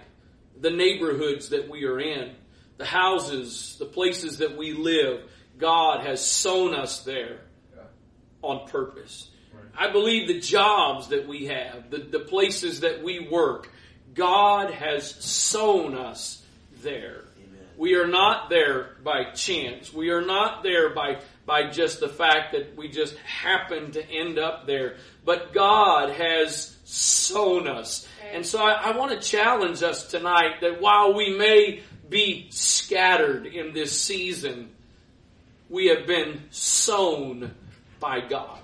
[0.61, 2.35] the neighborhoods that we are in,
[2.77, 5.23] the houses, the places that we live.
[5.59, 7.41] God has sown us there
[8.43, 9.31] on purpose.
[9.79, 13.71] I believe the jobs that we have, the, the places that we work,
[14.15, 16.43] God has sown us
[16.83, 17.25] there.
[17.39, 17.67] Amen.
[17.77, 19.93] We are not there by chance.
[19.93, 24.39] We are not there by, by just the fact that we just happen to end
[24.39, 24.97] up there.
[25.25, 28.07] But God has sown us.
[28.33, 33.47] And so I, I want to challenge us tonight that while we may be scattered
[33.47, 34.71] in this season,
[35.69, 37.55] we have been sown
[38.01, 38.59] by God.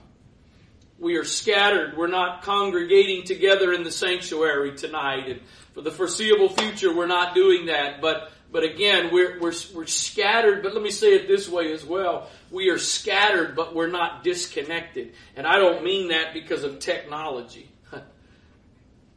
[0.98, 1.96] We are scattered.
[1.96, 5.28] We're not congregating together in the sanctuary tonight.
[5.28, 5.40] And
[5.74, 8.00] for the foreseeable future, we're not doing that.
[8.00, 10.62] But, but again, we're, we're, we're scattered.
[10.62, 12.28] But let me say it this way as well.
[12.50, 15.14] We are scattered, but we're not disconnected.
[15.34, 17.70] And I don't mean that because of technology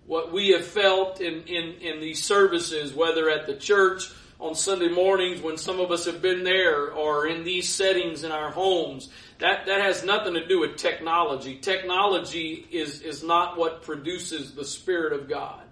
[0.05, 4.89] what we have felt in, in, in these services, whether at the church on Sunday
[4.89, 9.09] mornings when some of us have been there or in these settings in our homes,
[9.39, 11.57] that, that has nothing to do with technology.
[11.57, 15.64] Technology is, is not what produces the Spirit of God.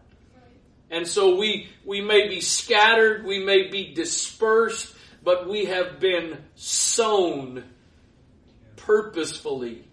[0.89, 6.37] And so we, we may be scattered, we may be dispersed, but we have been
[6.55, 7.63] sown
[8.75, 9.85] purposefully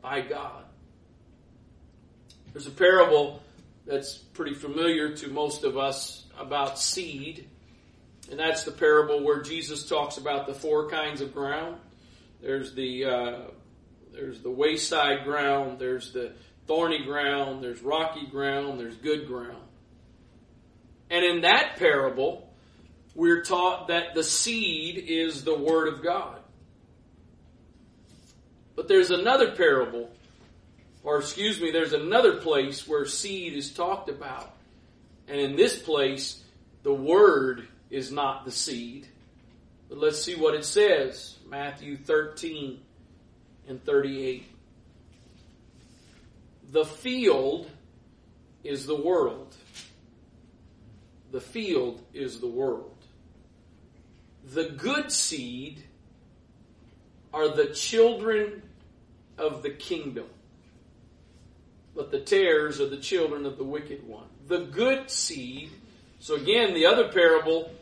[0.00, 0.64] by God.
[2.52, 3.42] There's a parable
[3.86, 7.48] that's pretty familiar to most of us about seed.
[8.30, 11.76] And that's the parable where Jesus talks about the four kinds of ground.
[12.40, 13.38] There's the, uh,
[14.12, 16.32] there's the wayside ground, there's the
[16.66, 19.63] thorny ground, there's rocky ground, there's good ground.
[21.14, 22.52] And in that parable,
[23.14, 26.40] we're taught that the seed is the Word of God.
[28.74, 30.10] But there's another parable,
[31.04, 34.56] or excuse me, there's another place where seed is talked about.
[35.28, 36.42] And in this place,
[36.82, 39.06] the word is not the seed.
[39.88, 41.36] But let's see what it says.
[41.48, 42.80] Matthew 13
[43.68, 44.46] and 38.
[46.72, 47.70] The field
[48.64, 49.54] is the world.
[51.34, 52.94] The field is the world.
[54.52, 55.82] The good seed
[57.32, 58.62] are the children
[59.36, 60.28] of the kingdom,
[61.92, 64.28] but the tares are the children of the wicked one.
[64.46, 65.72] The good seed,
[66.20, 67.72] so again, the other parable,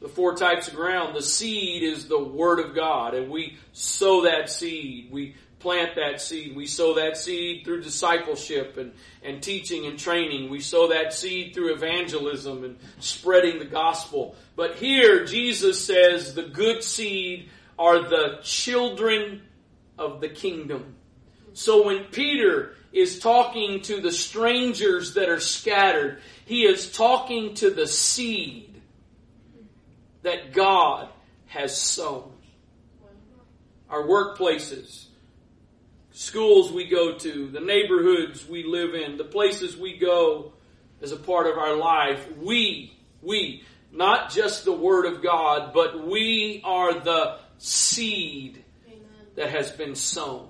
[0.00, 4.22] the four types of ground, the seed is the Word of God, and we sow
[4.22, 5.12] that seed.
[5.12, 6.54] We plant that seed.
[6.54, 8.92] We sow that seed through discipleship and,
[9.22, 10.50] and teaching and training.
[10.50, 14.36] We sow that seed through evangelism and spreading the gospel.
[14.56, 19.42] But here, Jesus says the good seed are the children
[19.98, 20.94] of the kingdom.
[21.52, 27.70] So when Peter is talking to the strangers that are scattered, he is talking to
[27.70, 28.80] the seed
[30.22, 31.08] that God
[31.46, 32.32] has sown.
[33.90, 35.06] Our workplaces,
[36.18, 40.52] schools we go to, the neighborhoods we live in, the places we go
[41.00, 42.92] as a part of our life, we,
[43.22, 43.62] we,
[43.92, 49.00] not just the Word of God, but we are the seed Amen.
[49.36, 50.48] that has been sown.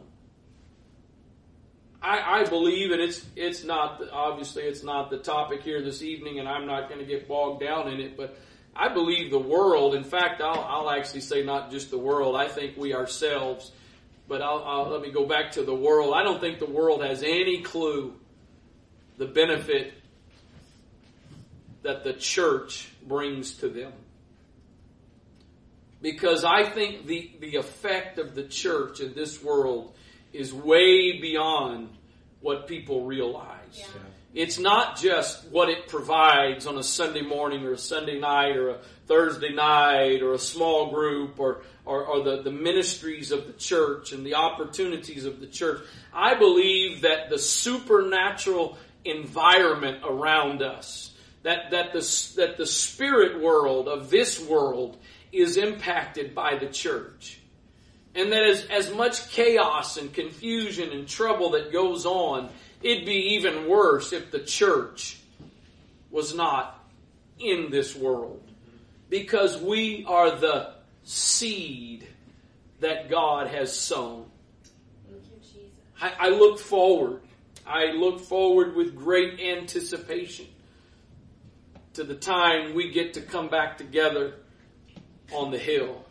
[2.00, 6.38] I, I, believe, and it's it's not obviously it's not the topic here this evening,
[6.38, 8.16] and I'm not going to get bogged down in it.
[8.16, 8.38] But
[8.74, 9.96] I believe the world.
[9.96, 12.36] In fact, I'll, I'll actually say not just the world.
[12.36, 13.72] I think we ourselves.
[14.28, 16.12] But I'll, I'll, let me go back to the world.
[16.14, 18.14] I don't think the world has any clue
[19.16, 19.94] the benefit
[21.82, 23.92] that the church brings to them
[26.00, 29.94] because I think the, the effect of the church in this world
[30.32, 31.90] is way beyond
[32.40, 33.56] what people realize.
[33.72, 33.86] Yeah.
[34.34, 38.70] It's not just what it provides on a Sunday morning or a Sunday night or
[38.70, 43.54] a Thursday night or a small group or, or, or the, the ministries of the
[43.54, 45.80] church and the opportunities of the church.
[46.12, 53.88] I believe that the supernatural environment around us, that, that, the, that the spirit world
[53.88, 54.98] of this world
[55.32, 57.40] is impacted by the church.
[58.14, 62.48] And that as, as much chaos and confusion and trouble that goes on,
[62.82, 65.20] it'd be even worse if the church
[66.10, 66.84] was not
[67.38, 68.47] in this world.
[69.08, 72.06] Because we are the seed
[72.80, 74.26] that God has sown.
[76.00, 77.20] I, I look forward.
[77.66, 80.46] I look forward with great anticipation
[81.94, 84.34] to the time we get to come back together
[85.32, 86.04] on the hill.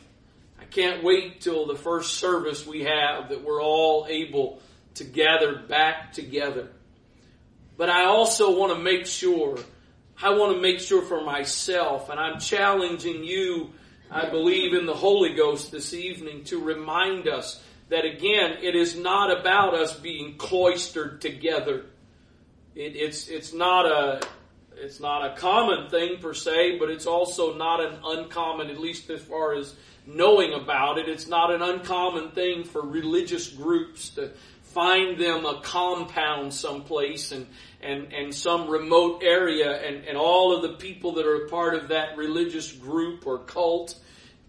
[0.59, 4.61] I can't wait till the first service we have that we're all able
[4.95, 6.69] to gather back together.
[7.77, 9.57] But I also want to make sure,
[10.22, 13.74] I want to make sure for myself, and I'm challenging you,
[14.09, 18.95] I believe in the Holy Ghost this evening to remind us that again, it is
[18.95, 21.86] not about us being cloistered together.
[22.74, 24.22] It, it's, it's not a,
[24.76, 29.11] it's not a common thing per se, but it's also not an uncommon, at least
[29.11, 29.76] as far as
[30.07, 31.07] knowing about it.
[31.07, 34.32] It's not an uncommon thing for religious groups to
[34.74, 37.47] find them a compound someplace and,
[37.82, 41.76] and, and some remote area and, and all of the people that are a part
[41.76, 43.97] of that religious group or cult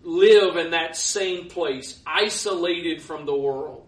[0.03, 3.87] live in that same place, isolated from the world.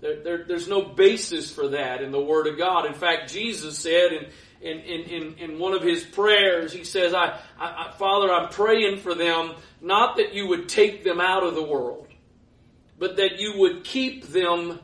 [0.00, 2.86] There, there, there's no basis for that in the Word of God.
[2.86, 4.26] In fact, Jesus said in
[4.60, 9.14] in, in, in, one of his prayers, he says, I, I, Father, I'm praying for
[9.14, 12.06] them, not that you would take them out of the world,
[12.98, 14.78] but that you would keep them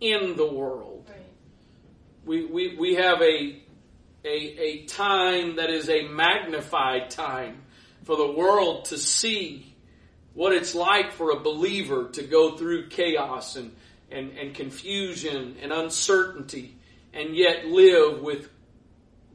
[0.00, 1.04] in the world.
[1.08, 1.16] Right.
[2.24, 3.62] We, we, we have a,
[4.24, 7.62] a, a time that is a magnified time
[8.04, 9.74] for the world to see
[10.34, 13.74] what it's like for a believer to go through chaos and,
[14.10, 16.76] and, and confusion and uncertainty
[17.12, 18.48] and yet live with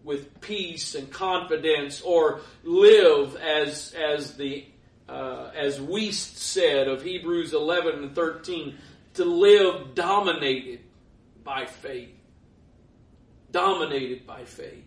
[0.04, 4.66] with peace and confidence or live as, as the,
[5.08, 8.78] uh, as Wuest said of Hebrews 11 and 13,
[9.16, 10.80] to live dominated
[11.44, 12.16] by faith.
[13.52, 14.86] Dominated by faith.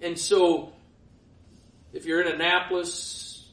[0.00, 0.72] And so,
[1.92, 3.46] if you're in Annapolis,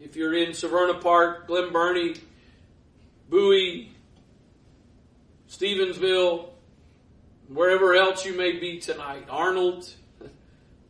[0.00, 2.16] if you're in Severna Park, Glen Burnie,
[3.28, 3.92] Bowie,
[5.48, 6.48] Stevensville,
[7.48, 9.88] wherever else you may be tonight, Arnold,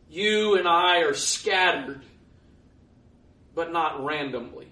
[0.09, 2.03] you and I are scattered,
[3.53, 4.67] but not randomly.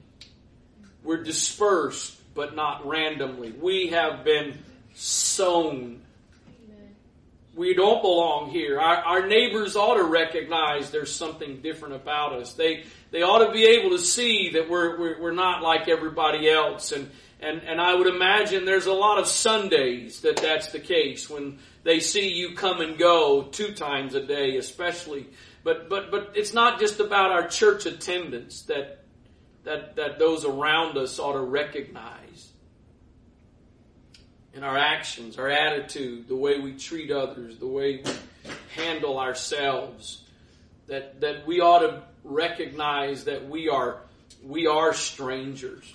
[1.04, 3.52] We're dispersed, but not randomly.
[3.52, 4.58] We have been
[4.96, 6.00] sown.
[7.54, 8.80] We don't belong here.
[8.80, 12.54] Our, our neighbors ought to recognize there's something different about us.
[12.54, 16.50] They they ought to be able to see that we're we're, we're not like everybody
[16.50, 16.94] else.
[16.94, 17.12] And
[17.42, 21.60] and and I would imagine there's a lot of Sundays that that's the case when
[21.84, 25.28] they see you come and go two times a day, especially.
[25.66, 29.04] But but but it's not just about our church attendance that
[29.66, 32.19] that that those around us ought to recognize.
[34.54, 38.12] In our actions, our attitude, the way we treat others, the way we
[38.76, 40.24] handle ourselves,
[40.88, 44.02] that that we ought to recognize that we are
[44.44, 45.94] we are strangers.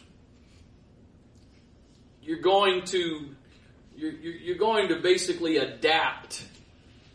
[2.22, 3.34] You're going to
[3.96, 6.44] you're, you're going to basically adapt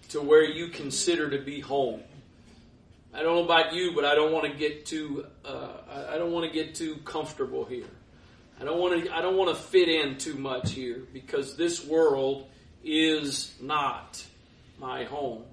[0.10, 2.02] to where you consider to be home.
[3.14, 5.70] I don't know about you, but I don't want to get too uh,
[6.10, 7.86] I don't want to get too comfortable here.
[8.60, 11.86] I don't want to I don't want to fit in too much here because this
[11.86, 12.50] world
[12.84, 14.24] is not
[14.80, 15.44] my home,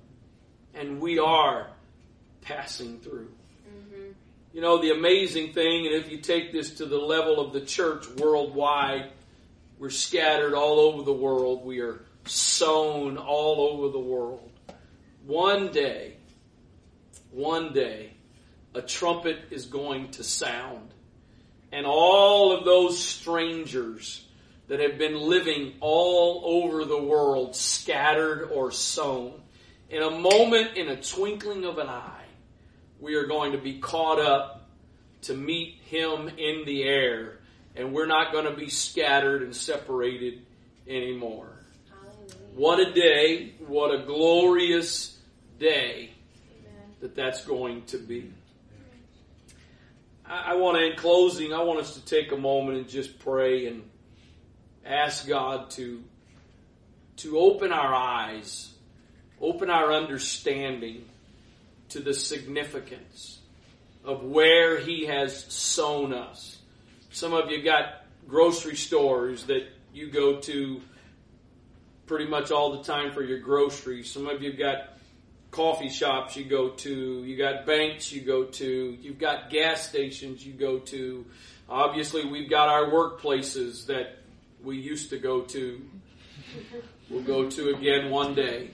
[0.75, 1.69] and we are
[2.43, 3.31] passing through.
[3.69, 4.13] Mm-hmm.
[4.53, 7.61] You know the amazing thing, and if you take this to the level of the
[7.61, 9.11] church worldwide,
[9.79, 11.65] we're scattered all over the world.
[11.65, 14.51] We are sown all over the world.
[15.27, 16.15] One day,
[17.31, 18.15] one day,
[18.75, 20.91] a trumpet is going to sound.
[21.77, 24.25] And all of those strangers
[24.69, 29.35] that have been living all over the world, scattered or sown,
[29.91, 32.25] in a moment, in a twinkling of an eye,
[32.99, 34.71] we are going to be caught up
[35.25, 37.41] to meet Him in the air.
[37.75, 40.47] And we're not going to be scattered and separated
[40.89, 41.51] anymore.
[42.55, 43.53] What a day.
[43.59, 45.19] What a glorious
[45.61, 46.13] day
[47.01, 48.33] that that's going to be.
[50.29, 53.67] I, want to, in closing, I want us to take a moment and just pray
[53.67, 53.89] and
[54.85, 56.03] ask God to,
[57.19, 58.73] to open our eyes,
[59.41, 61.05] open our understanding
[61.91, 63.39] to the significance
[64.05, 66.59] of where He has sown us.
[67.11, 70.81] Some of you got grocery stores that you go to
[72.07, 74.11] pretty much all the time for your groceries.
[74.11, 74.96] Some of you got
[75.51, 80.47] coffee shops you go to, you got banks you go to, you've got gas stations
[80.47, 81.25] you go to.
[81.69, 84.19] Obviously, we've got our workplaces that
[84.63, 85.81] we used to go to.
[87.11, 88.71] We'll go to again one day.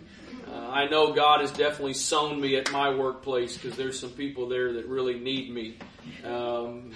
[0.49, 4.49] Uh, I know God has definitely sown me at my workplace because there's some people
[4.49, 5.79] there that really need me.
[6.25, 6.93] Um,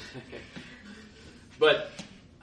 [1.59, 1.91] but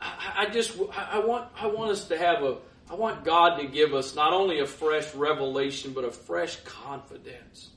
[0.01, 2.57] I, I just I want I want us to have a
[2.89, 7.69] I want God to give us not only a fresh revelation, but a fresh confidence.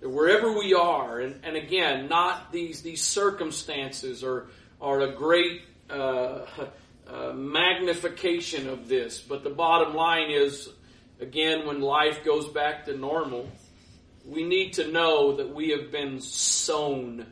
[0.00, 4.48] That wherever we are, and, and again, not these, these circumstances are,
[4.80, 6.40] are a great uh,
[7.08, 10.68] uh, magnification of this, but the bottom line is,
[11.20, 13.48] again, when life goes back to normal,
[14.26, 17.26] we need to know that we have been sown.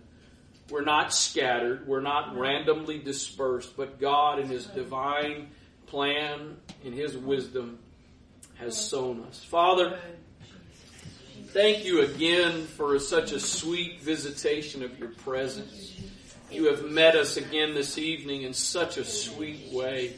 [0.70, 1.86] We're not scattered.
[1.86, 5.48] We're not randomly dispersed, but God in His divine
[5.92, 7.78] plan, in His wisdom,
[8.54, 9.44] has sown us.
[9.44, 9.98] Father,
[11.48, 16.00] thank you again for such a sweet visitation of your presence.
[16.50, 20.14] You have met us again this evening in such a sweet way.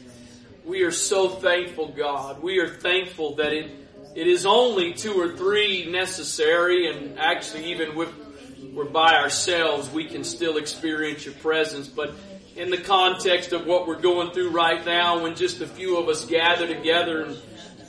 [0.63, 2.41] We are so thankful, God.
[2.41, 3.69] We are thankful that it,
[4.15, 10.05] it is only two or three necessary, and actually, even if we're by ourselves, we
[10.05, 11.89] can still experience your presence.
[11.89, 12.15] But
[12.55, 16.07] in the context of what we're going through right now when just a few of
[16.07, 17.37] us gather together and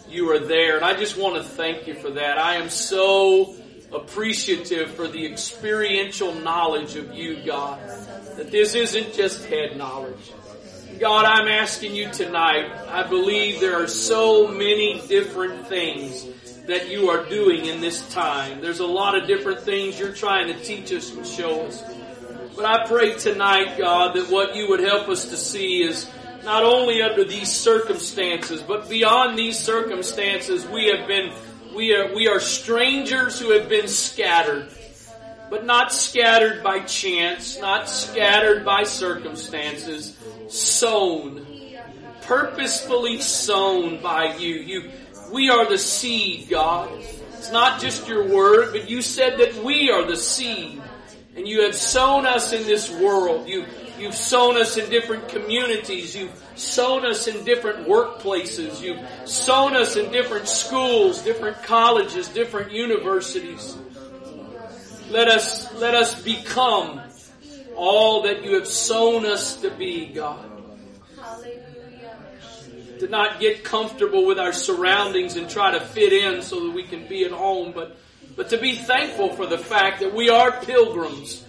[0.08, 0.76] you are there.
[0.76, 2.38] And I just want to thank you for that.
[2.38, 3.54] I am so
[3.92, 7.80] appreciative for the experiential knowledge of you, God,
[8.36, 10.32] that this isn't just head knowledge.
[10.98, 16.26] God, I'm asking you tonight, I believe there are so many different things
[16.66, 18.60] that you are doing in this time.
[18.60, 21.82] There's a lot of different things you're trying to teach us and show us.
[22.56, 26.10] But I pray tonight, God, that what you would help us to see is
[26.42, 31.32] not only under these circumstances, but beyond these circumstances, we have been,
[31.74, 34.70] we are, we are strangers who have been scattered.
[35.50, 40.16] But not scattered by chance, not scattered by circumstances,
[40.48, 41.46] sown,
[42.22, 44.54] purposefully sown by you.
[44.54, 44.90] You,
[45.30, 46.90] we are the seed, God.
[47.36, 50.82] It's not just your word, but you said that we are the seed.
[51.36, 53.46] And you have sown us in this world.
[53.46, 53.66] You,
[53.98, 56.16] you've sown us in different communities.
[56.16, 58.80] You've sown us in different workplaces.
[58.80, 63.76] You've sown us in different schools, different colleges, different universities.
[65.10, 67.00] Let us, let us become
[67.76, 70.50] all that you have sown us to be, God.
[72.98, 76.82] to not get comfortable with our surroundings and try to fit in so that we
[76.82, 77.96] can be at home, but,
[78.36, 81.42] but to be thankful for the fact that we are pilgrims.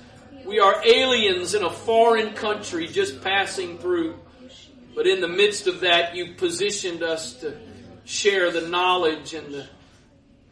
[0.45, 4.17] We are aliens in a foreign country just passing through.
[4.95, 7.55] But in the midst of that, you've positioned us to
[8.05, 9.67] share the knowledge and the,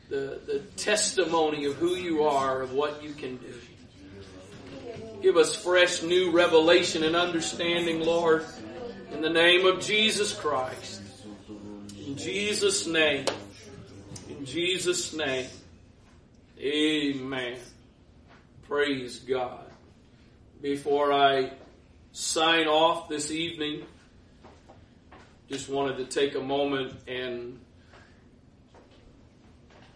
[0.09, 3.53] the, the testimony of who you are, of what you can do.
[5.21, 8.45] Give us fresh new revelation and understanding, Lord,
[9.11, 11.01] in the name of Jesus Christ.
[12.05, 13.25] In Jesus' name.
[14.29, 15.47] In Jesus' name.
[16.66, 17.57] Amen.
[18.68, 19.66] Praise God.
[20.63, 21.51] Before I
[22.11, 23.84] sign off this evening,
[25.47, 27.59] just wanted to take a moment and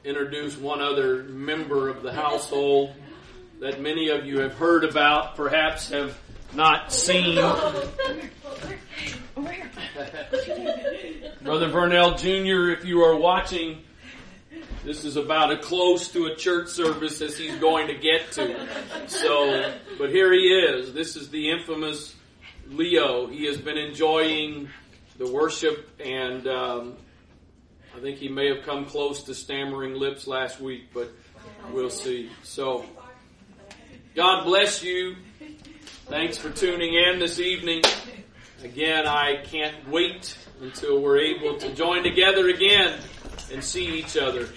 [0.04, 2.94] introduce one other member of the household
[3.60, 6.16] that many of you have heard about, perhaps have
[6.54, 7.34] not seen.
[11.42, 13.84] Brother Vernell Jr., if you are watching,
[14.84, 18.68] this is about as close to a church service as he's going to get to.
[19.08, 20.94] So, but here he is.
[20.94, 22.16] This is the infamous
[22.68, 23.28] Leo.
[23.28, 24.70] He has been enjoying
[25.18, 26.98] the worship and um,
[27.96, 31.12] I think he may have come close to stammering lips last week, but
[31.74, 32.30] we'll see.
[32.44, 32.86] So,
[34.16, 35.18] God bless you.
[36.06, 37.84] Thanks for tuning in this evening.
[38.64, 43.00] Again, I can't wait until we're able to join together again
[43.52, 44.48] and see each other.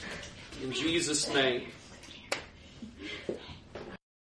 [0.63, 1.63] In Jesus' name.